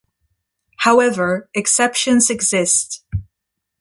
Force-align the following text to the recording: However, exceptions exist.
However, 0.77 1.47
exceptions 1.53 2.31
exist. 2.31 3.03